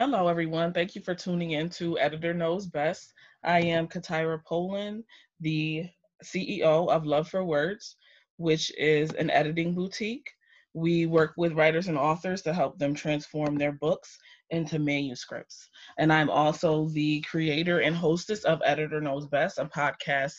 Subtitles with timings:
[0.00, 0.72] Hello, everyone.
[0.72, 3.12] Thank you for tuning in to Editor Knows Best.
[3.42, 5.02] I am Katira Poland,
[5.40, 5.88] the
[6.22, 7.96] CEO of Love for Words,
[8.36, 10.30] which is an editing boutique.
[10.72, 14.16] We work with writers and authors to help them transform their books
[14.50, 15.68] into manuscripts.
[15.98, 20.36] And I'm also the creator and hostess of Editor Knows Best, a podcast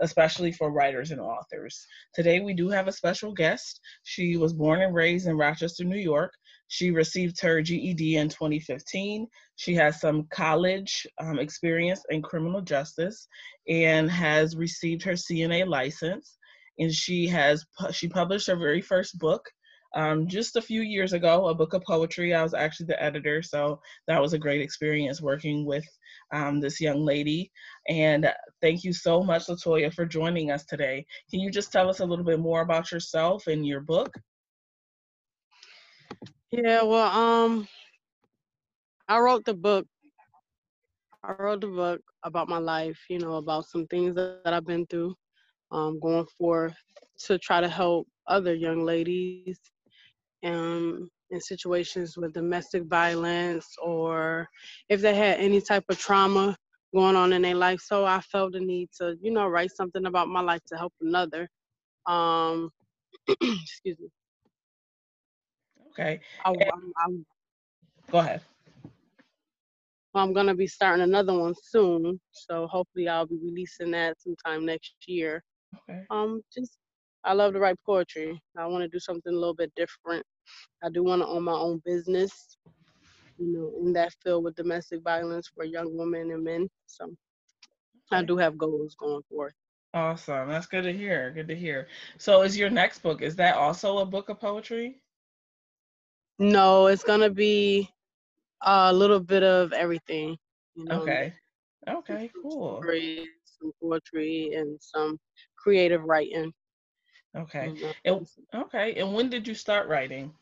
[0.00, 1.86] especially for writers and authors.
[2.14, 3.80] Today we do have a special guest.
[4.04, 6.32] She was born and raised in Rochester, New York.
[6.72, 9.28] She received her GED in 2015.
[9.56, 13.28] She has some college um, experience in criminal justice
[13.68, 16.38] and has received her CNA license.
[16.78, 19.46] And she has she published her very first book
[19.94, 22.32] um, just a few years ago, a book of poetry.
[22.32, 23.78] I was actually the editor, so
[24.08, 25.84] that was a great experience working with
[26.32, 27.52] um, this young lady.
[27.90, 31.04] And thank you so much, Letoya, for joining us today.
[31.30, 34.10] Can you just tell us a little bit more about yourself and your book?
[36.52, 37.68] Yeah, well, um,
[39.08, 39.86] I wrote the book.
[41.24, 44.66] I wrote the book about my life, you know, about some things that, that I've
[44.66, 45.14] been through,
[45.72, 46.76] um, going forth
[47.26, 49.60] to try to help other young ladies
[50.44, 54.48] um, in situations with domestic violence or
[54.88, 56.56] if they had any type of trauma
[56.94, 57.80] going on in their life.
[57.80, 60.92] So I felt the need to, you know, write something about my life to help
[61.00, 61.48] another.
[62.06, 62.70] Um,
[63.42, 64.08] excuse me.
[65.92, 66.20] Okay.
[66.44, 67.26] I, I'm, I'm,
[68.10, 68.40] Go ahead.
[70.14, 74.94] I'm gonna be starting another one soon, so hopefully I'll be releasing that sometime next
[75.06, 75.42] year.
[75.88, 76.02] Okay.
[76.10, 76.76] Um, just
[77.24, 78.38] I love to write poetry.
[78.58, 80.24] I want to do something a little bit different.
[80.82, 82.58] I do want to own my own business,
[83.38, 86.68] you know, in that field with domestic violence for young women and men.
[86.86, 87.14] So
[88.10, 89.54] I do have goals going forth.
[89.94, 90.48] Awesome.
[90.48, 91.30] That's good to hear.
[91.30, 91.86] Good to hear.
[92.18, 95.02] So is your next book, is that also a book of poetry?
[96.38, 97.88] No, it's gonna be
[98.62, 100.36] a little bit of everything.
[100.74, 101.34] You know, Okay.
[101.88, 102.88] Okay, cool.
[102.88, 105.18] stories, some poetry, and some
[105.56, 106.52] creative writing.
[107.36, 107.72] Okay.
[108.04, 108.94] And okay.
[108.96, 110.34] And when did you start writing?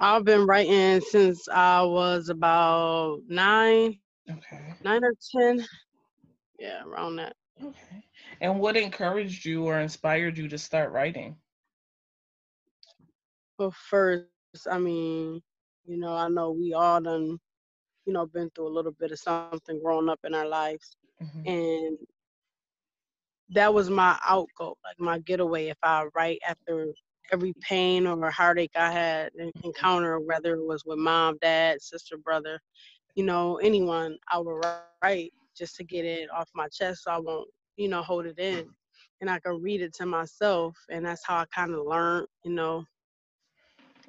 [0.00, 3.98] I've been writing since I was about nine,
[4.30, 4.74] Okay.
[4.80, 5.64] nine or ten.
[6.58, 7.36] Yeah, around that.
[7.62, 8.04] Okay.
[8.40, 11.36] And what encouraged you or inspired you to start writing?
[13.58, 15.40] But first, I mean,
[15.86, 17.38] you know, I know we all done,
[18.06, 20.76] you know, been through a little bit of something growing up in our lives.
[21.20, 21.42] Mhm.
[21.44, 21.86] And
[23.50, 25.66] that was my outgo, like my getaway.
[25.68, 26.86] If I write after
[27.32, 32.16] every pain or heartache I had en- encounter, whether it was with mom, dad, sister,
[32.18, 32.60] brother,
[33.14, 36.90] you know, anyone, I would write just to get it off my chest so I
[36.90, 37.16] won't,
[37.46, 38.56] you know, hold it in.
[39.08, 40.74] And I could read it to myself.
[40.90, 42.84] And that's how I kind of learned, you know,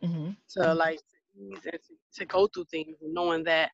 [0.03, 0.37] Mhm.
[0.51, 0.99] to like
[1.35, 3.71] ease and to, to go through things and knowing that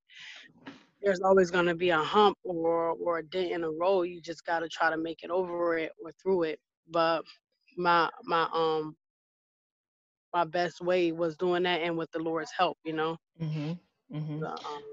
[1.01, 4.21] there's always going to be a hump or or a dent in the road you
[4.21, 6.59] just got to try to make it over it or through it
[6.89, 7.23] but
[7.77, 8.95] my my um
[10.33, 13.79] my best way was doing that and with the lord's help you know Mhm.
[14.09, 14.39] Mhm.
[14.39, 14.83] the, um,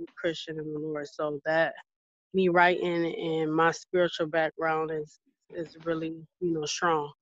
[0.00, 1.74] a christian in the lord so that
[2.34, 5.20] me writing and my spiritual background is
[5.50, 6.08] is really
[6.40, 7.12] you know strong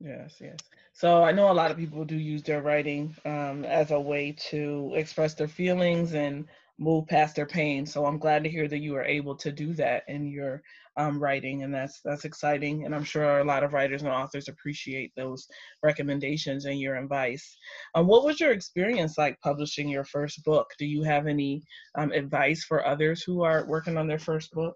[0.00, 0.56] Yes, yes.
[0.94, 4.32] So I know a lot of people do use their writing um, as a way
[4.48, 6.46] to express their feelings and
[6.78, 7.84] move past their pain.
[7.84, 10.62] So I'm glad to hear that you are able to do that in your
[10.96, 12.86] um, writing, and that's that's exciting.
[12.86, 15.46] And I'm sure a lot of writers and authors appreciate those
[15.82, 17.56] recommendations and your advice.
[17.94, 20.66] Um, what was your experience like publishing your first book?
[20.78, 21.62] Do you have any
[21.94, 24.74] um, advice for others who are working on their first book?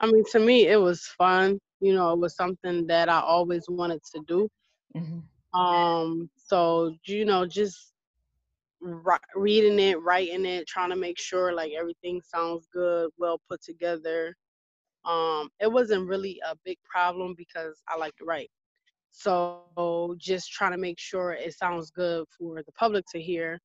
[0.00, 3.64] i mean to me it was fun you know it was something that i always
[3.68, 4.48] wanted to do
[4.94, 5.20] hmm
[5.52, 7.94] Um, so you know, just
[8.80, 13.62] ri- reading it, writing it, trying to make sure like everything sounds good, well put
[13.62, 14.34] together.
[15.04, 18.50] Um, it wasn't really a big problem because I like to write.
[19.10, 22.02] So just trying to make sure it sounds good
[22.38, 23.58] for the public to hear.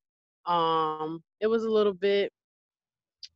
[0.45, 2.31] Um, it was a little bit,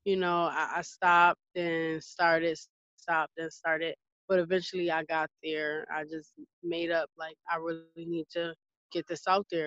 [0.06, 2.58] you know, I, I stopped and started,
[2.96, 3.96] stopped and started,
[4.28, 5.88] but eventually I got there.
[5.94, 6.34] I just
[6.64, 8.36] made up like I really need to
[8.74, 9.58] get this out there.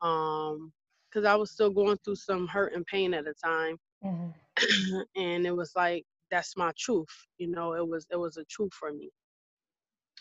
[0.00, 0.72] Um,
[1.10, 4.30] because I was still going through some hurt and pain at the time, hmm
[5.16, 7.26] and it was like that's my truth.
[7.38, 9.10] You know, it was it was a truth for me.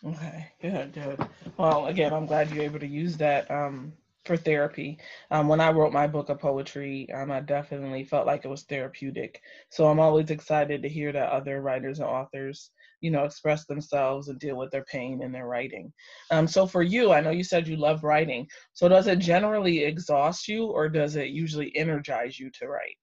[0.06, 1.28] Okay, good, good.
[1.58, 3.94] Well, again, I'm glad you're able to use that um,
[4.26, 5.00] for therapy.
[5.32, 8.64] Um, when I wrote my book of poetry, um, I definitely felt like it was
[8.64, 9.42] therapeutic.
[9.70, 12.72] So I'm always excited to hear that other writers and authors,
[13.02, 15.92] you know, express themselves and deal with their pain in their writing.
[16.32, 18.48] Um, so for you, I know you said you love writing.
[18.74, 22.98] So does it generally exhaust you, or does it usually energize you to write?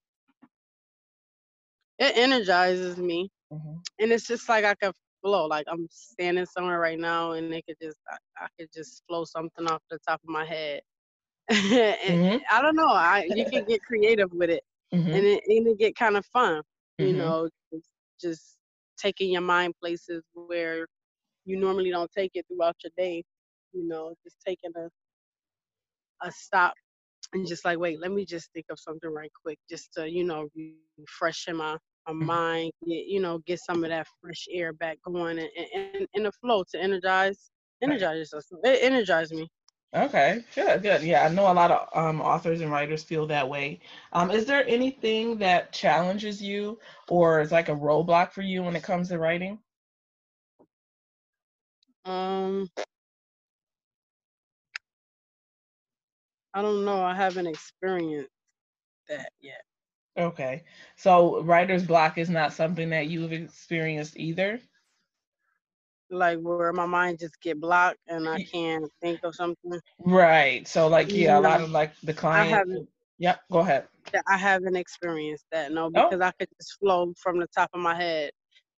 [1.98, 3.76] It energizes me, mm-hmm.
[3.98, 5.44] and it's just like I could flow.
[5.44, 9.24] Like I'm standing somewhere right now, and it could just I, I could just flow
[9.24, 10.80] something off the top of my head
[11.50, 12.38] mm-hmm.
[12.50, 12.88] I don't know.
[12.88, 14.62] I you can get creative with it,
[14.92, 15.10] mm-hmm.
[15.10, 16.62] and it and it get kind of fun.
[16.98, 17.18] You mm-hmm.
[17.18, 17.48] know,
[18.20, 18.56] just,
[18.98, 20.86] taking your mind places where
[21.46, 23.24] you normally don't take it throughout your day.
[23.72, 24.88] You know, just taking a
[26.26, 26.74] a stop
[27.32, 30.24] and just like wait, let me just think of something right quick, just to you
[30.24, 30.48] know
[30.98, 31.76] refresh my
[32.06, 32.26] my mm-hmm.
[32.26, 36.26] mind, get, you know, get some of that fresh air back going and and, and
[36.26, 37.50] the flow to energize
[37.82, 38.44] energize yourself.
[38.64, 39.48] It energized me.
[39.94, 41.02] Okay, good, good.
[41.02, 43.80] Yeah, I know a lot of um, authors and writers feel that way.
[44.12, 46.78] Um, is there anything that challenges you
[47.08, 49.58] or is like a roadblock for you when it comes to writing?
[52.04, 52.68] Um,
[56.54, 57.02] I don't know.
[57.02, 58.30] I haven't experienced
[59.08, 59.62] that yet.
[60.16, 60.64] Okay,
[60.96, 64.60] so writer's block is not something that you've experienced either
[66.10, 69.80] like where my mind just get blocked and I can't think of something.
[70.00, 70.66] Right.
[70.66, 72.52] So like yeah, a lot of like the client.
[72.52, 72.88] I haven't.
[73.18, 73.40] Yep.
[73.52, 73.86] Go ahead.
[74.28, 75.90] I haven't experienced that no, oh.
[75.90, 76.24] because oh.
[76.24, 78.30] I could just flow from the top of my head.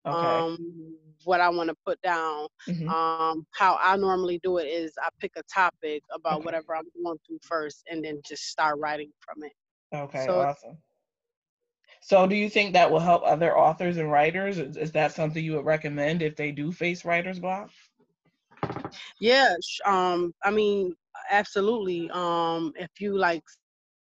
[0.05, 0.17] Okay.
[0.17, 0.95] Um,
[1.25, 2.47] what I want to put down.
[2.67, 2.89] Mm-hmm.
[2.89, 6.45] Um, how I normally do it is I pick a topic about okay.
[6.45, 9.53] whatever I'm going through first, and then just start writing from it.
[9.95, 10.25] Okay.
[10.25, 10.77] So awesome.
[12.03, 14.57] So, do you think that will help other authors and writers?
[14.57, 17.69] Is, is that something you would recommend if they do face writer's block?
[19.19, 19.55] Yeah,
[19.85, 20.95] um, I mean,
[21.29, 22.09] absolutely.
[22.11, 23.43] Um, if you like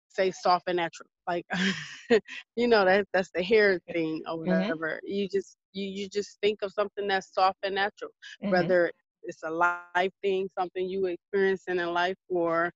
[0.08, 1.46] say soft and natural, like
[2.56, 4.52] you know that that's the hair thing or mm-hmm.
[4.52, 5.00] whatever.
[5.04, 5.14] Mm-hmm.
[5.14, 8.12] You just you you just think of something that's soft and natural,
[8.44, 8.52] mm-hmm.
[8.52, 8.92] whether
[9.24, 12.72] it's a life thing, something you experiencing in life, or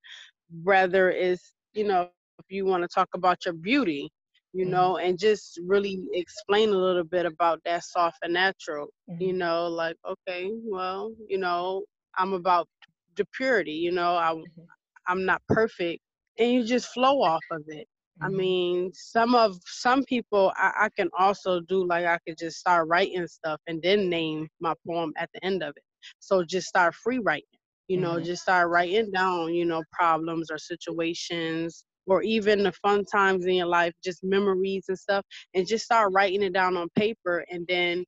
[0.64, 2.08] whether it's you know
[2.40, 4.10] if you want to talk about your beauty
[4.54, 4.72] you mm-hmm.
[4.72, 9.20] know, and just really explain a little bit about that soft and natural, mm-hmm.
[9.20, 11.82] you know, like, okay, well, you know,
[12.16, 12.68] I'm about
[13.16, 14.62] the purity, you know, I, mm-hmm.
[15.08, 16.00] I'm not perfect.
[16.38, 17.86] And you just flow off of it.
[18.22, 18.36] I mm-hmm.
[18.36, 22.86] mean, some of some people I, I, can also do like I could just start
[22.86, 25.82] writing stuff and then name my poem at the end of it.
[26.20, 27.58] So just start free writing,
[27.88, 28.24] you know, mm-hmm.
[28.24, 33.54] just start writing down, you know, problems or situations or even the fun times in
[33.54, 35.24] your life, just memories and stuff,
[35.54, 38.04] and just start writing it down on paper and then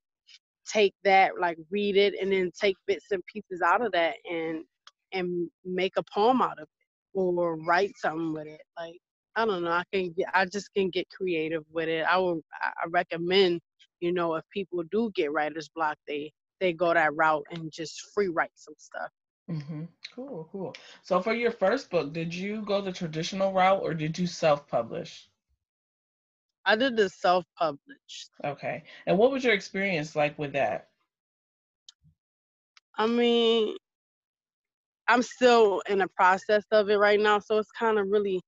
[0.67, 4.63] take that, like read it and then take bits and pieces out of that and
[5.13, 8.61] and make a poem out of it or write something with it.
[8.79, 8.97] Like
[9.35, 12.05] I don't know, I can get I just can get creative with it.
[12.09, 13.61] I would I recommend,
[13.99, 18.01] you know, if people do get writer's block, they they go that route and just
[18.13, 19.09] free write some stuff.
[19.49, 19.83] Mm-hmm.
[20.13, 20.75] Cool, cool.
[21.03, 25.29] So for your first book, did you go the traditional route or did you self-publish?
[26.65, 28.29] I did the self-published.
[28.43, 28.83] Okay.
[29.05, 30.89] And what was your experience like with that?
[32.97, 33.77] I mean,
[35.07, 38.41] I'm still in the process of it right now, so it's kind of really,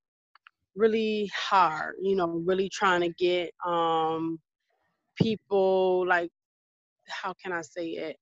[0.76, 1.96] really hard.
[2.02, 4.38] You know, really trying to get um
[5.16, 6.30] people like,
[7.08, 8.18] how can I say it?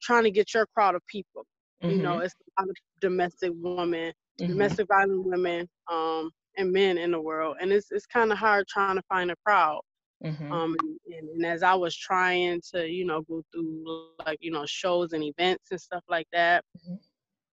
[0.00, 1.44] Trying to get your crowd of people
[1.82, 1.96] Mm-hmm.
[1.96, 2.22] You know, mm-hmm.
[2.22, 4.52] it's a lot of domestic women, mm-hmm.
[4.52, 8.66] domestic violent women, um, and men in the world, and it's it's kind of hard
[8.68, 9.80] trying to find a crowd.
[10.24, 10.52] Mm-hmm.
[10.52, 10.76] Um,
[11.06, 15.12] and, and, as I was trying to, you know, go through like you know shows
[15.12, 16.94] and events and stuff like that, mm-hmm.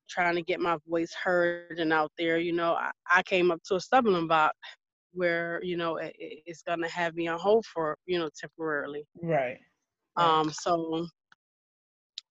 [0.10, 3.62] trying to get my voice heard and out there, you know, I, I came up
[3.66, 4.54] to a stumbling block
[5.14, 9.04] where you know it, it's gonna have me on hold for you know temporarily.
[9.22, 9.58] Right.
[10.18, 10.40] right.
[10.40, 10.52] Um.
[10.52, 11.08] So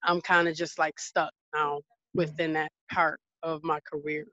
[0.04, 2.19] I'm kind of just like stuck now mm-hmm.
[2.19, 4.26] within that part of my career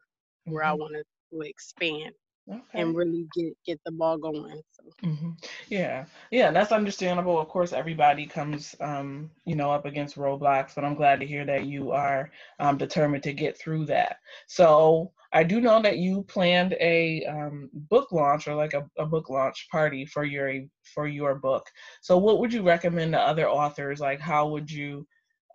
[0.45, 0.71] where mm-hmm.
[0.71, 2.13] I want to expand
[2.49, 2.81] okay.
[2.81, 4.61] and really get get the ball going.
[4.71, 4.83] So.
[5.03, 5.31] Mm-hmm.
[5.69, 7.39] Yeah, yeah, that's understandable.
[7.39, 11.45] Of course, everybody comes, um, you know, up against roadblocks, but I'm glad to hear
[11.45, 14.17] that you are um, determined to get through that.
[14.47, 15.11] So.
[15.33, 19.29] I do know that you planned a um, book launch or like a, a book
[19.29, 21.69] launch party for your for your book.
[21.99, 23.99] So, what would you recommend to other authors?
[23.99, 25.05] Like, how would you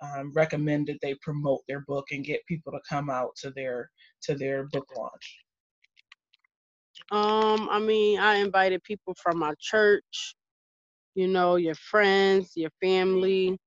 [0.03, 3.91] um, recommend that they promote their book and get people to come out to their
[4.23, 5.39] to their book launch?
[7.11, 10.35] Um, I mean, I invited people from my church,
[11.15, 13.59] you know, your friends, your family.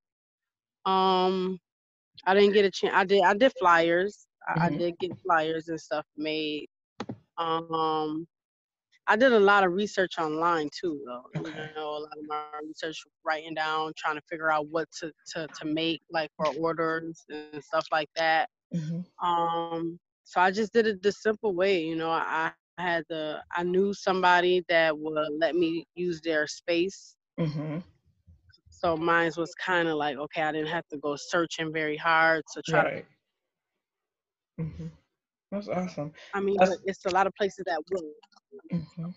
[0.84, 1.58] Um,
[2.26, 2.94] I didn't get a chance.
[2.94, 3.22] I did.
[3.22, 4.26] I did flyers.
[4.50, 4.62] Mm-hmm.
[4.62, 6.66] I, I, did get flyers and stuff made.
[7.38, 8.26] Um,
[9.08, 11.40] I did a lot of research online too, though.
[11.40, 11.50] Okay.
[11.50, 15.12] You know, a lot of my research, writing down, trying to figure out what to
[15.34, 18.48] to, to make, like for orders and stuff like that.
[18.74, 19.26] Mm-hmm.
[19.26, 21.82] Um, so I just did it the simple way.
[21.84, 26.46] You know, I, I had the I knew somebody that would let me use their
[26.46, 27.14] space.
[27.38, 27.78] Mm-hmm.
[28.70, 32.42] So mine was kind of like okay, I didn't have to go searching very hard
[32.54, 33.06] to try right.
[34.58, 34.62] to.
[34.62, 34.86] Mm-hmm.
[35.52, 36.12] That's awesome.
[36.34, 36.76] I mean, that's...
[36.84, 38.12] it's a lot of places that will.
[38.72, 39.10] Mm-hmm.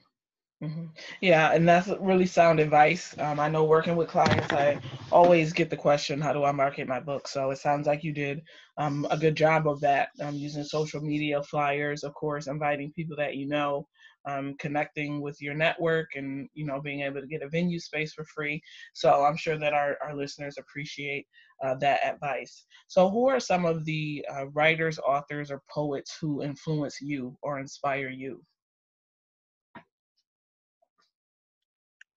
[0.62, 0.88] Mm-hmm.
[1.22, 3.18] Yeah, and that's really sound advice.
[3.18, 4.78] Um, I know working with clients, I
[5.10, 8.12] always get the question, "How do I market my book?" So it sounds like you
[8.12, 8.42] did
[8.78, 13.16] um, a good job of that, um, using social media, flyers, of course, inviting people
[13.16, 13.88] that you know,
[14.26, 18.14] um, connecting with your network, and you know, being able to get a venue space
[18.14, 18.62] for free.
[18.94, 21.26] So I'm sure that our, our listeners appreciate
[21.64, 22.66] uh, that advice.
[22.88, 27.60] So, who are some of the uh, writers, authors, or poets who influence you or
[27.60, 28.42] inspire you?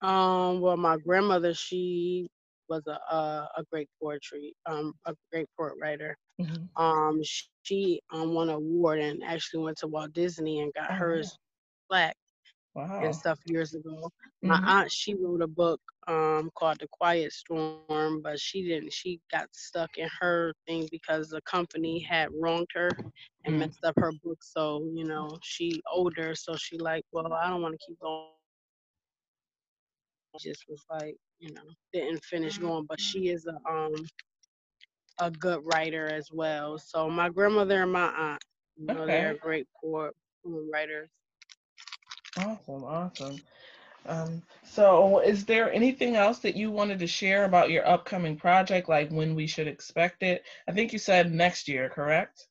[0.02, 2.28] Um, well, my grandmother, she
[2.68, 6.16] was a a, a great poetry, um, a great poet writer.
[6.40, 6.82] Mm-hmm.
[6.82, 7.20] Um,
[7.62, 11.36] she um won an award and actually went to Walt Disney and got oh, hers
[11.88, 12.16] black
[12.74, 13.00] wow.
[13.04, 14.10] and stuff years ago.
[14.44, 14.48] Mm-hmm.
[14.48, 18.92] My aunt, she wrote a book um called The Quiet Storm, but she didn't.
[18.92, 22.90] She got stuck in her thing because the company had wronged her
[23.44, 23.58] and mm-hmm.
[23.58, 24.38] messed up her book.
[24.42, 28.28] So you know, she older, so she like, well, I don't want to keep going
[30.40, 32.66] just was like, you know, didn't finish mm-hmm.
[32.66, 32.86] going.
[32.88, 33.94] But she is a um
[35.20, 36.78] a good writer as well.
[36.78, 38.42] So my grandmother and my aunt,
[38.76, 39.12] you know, okay.
[39.12, 40.12] they're great poet
[40.44, 41.08] writers.
[42.38, 43.36] Awesome, awesome.
[44.06, 48.88] Um, so is there anything else that you wanted to share about your upcoming project,
[48.88, 50.44] like when we should expect it?
[50.68, 52.48] I think you said next year, correct?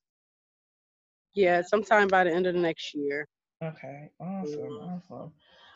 [1.34, 3.28] Yeah, sometime by the end of the next year.
[3.64, 4.96] Okay, awesome, yeah.
[4.96, 5.32] awesome.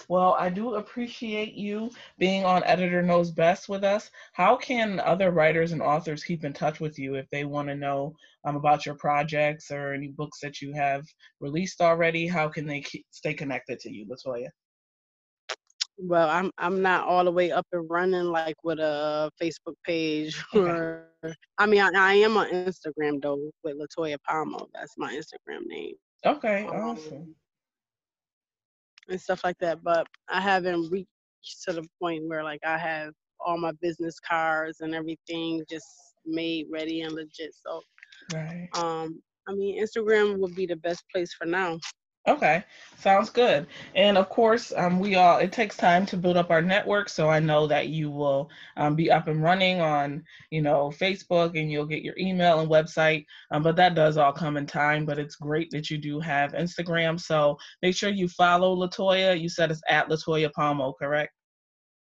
[0.07, 1.89] Well, I do appreciate you
[2.19, 4.11] being on Editor Knows Best with us.
[4.33, 7.75] How can other writers and authors keep in touch with you if they want to
[7.75, 8.15] know
[8.45, 11.05] um, about your projects or any books that you have
[11.39, 12.27] released already?
[12.27, 14.49] How can they keep, stay connected to you, Letoya?
[15.97, 20.43] Well, I'm I'm not all the way up and running like with a Facebook page
[20.53, 21.07] or
[21.57, 24.67] I mean I, I am on Instagram though with Letoya Palmo.
[24.73, 25.95] That's my Instagram name.
[26.25, 27.35] Okay, um, awesome
[29.09, 29.83] and stuff like that.
[29.83, 31.07] But I haven't reached
[31.65, 35.85] to the point where like I have all my business cards and everything just
[36.25, 37.53] made ready and legit.
[37.53, 37.81] So,
[38.33, 38.69] right.
[38.73, 41.79] um, I mean, Instagram would be the best place for now.
[42.27, 42.63] Okay,
[42.97, 43.67] sounds good.
[43.93, 47.07] And of course, um, we all it takes time to build up our network.
[47.07, 51.59] So I know that you will um, be up and running on, you know, Facebook,
[51.59, 53.25] and you'll get your email and website.
[53.51, 55.05] Um, but that does all come in time.
[55.05, 57.19] But it's great that you do have Instagram.
[57.19, 59.39] So make sure you follow Letoya.
[59.39, 61.31] You said it's at Letoya Palmo, correct?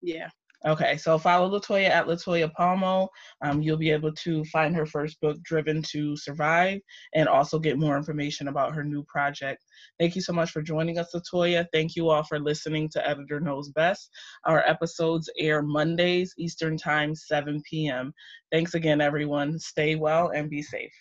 [0.01, 0.29] Yeah.
[0.63, 3.07] Okay, so follow Letoya at Letoya Palmo.
[3.43, 6.79] Um, you'll be able to find her first book, Driven to Survive,
[7.15, 9.63] and also get more information about her new project.
[9.99, 11.65] Thank you so much for joining us, Letoya.
[11.73, 14.11] Thank you all for listening to Editor Knows Best.
[14.45, 18.13] Our episodes air Mondays, Eastern Time, 7 p.m.
[18.51, 19.57] Thanks again, everyone.
[19.57, 20.93] Stay well and be safe.